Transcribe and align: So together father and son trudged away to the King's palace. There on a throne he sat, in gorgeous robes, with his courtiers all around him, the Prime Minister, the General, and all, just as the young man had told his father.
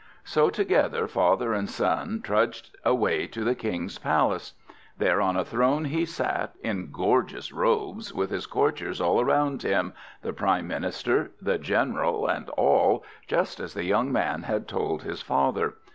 So 0.23 0.49
together 0.49 1.07
father 1.07 1.53
and 1.53 1.69
son 1.69 2.21
trudged 2.23 2.75
away 2.83 3.27
to 3.27 3.43
the 3.43 3.53
King's 3.53 3.99
palace. 3.99 4.53
There 4.97 5.21
on 5.21 5.37
a 5.37 5.45
throne 5.45 5.85
he 5.85 6.05
sat, 6.07 6.55
in 6.63 6.89
gorgeous 6.91 7.51
robes, 7.51 8.11
with 8.11 8.31
his 8.31 8.47
courtiers 8.47 8.99
all 8.99 9.21
around 9.21 9.61
him, 9.61 9.93
the 10.23 10.33
Prime 10.33 10.65
Minister, 10.67 11.29
the 11.39 11.59
General, 11.59 12.25
and 12.25 12.49
all, 12.57 13.03
just 13.27 13.59
as 13.59 13.75
the 13.75 13.85
young 13.85 14.11
man 14.11 14.41
had 14.41 14.67
told 14.67 15.03
his 15.03 15.21
father. 15.21 15.75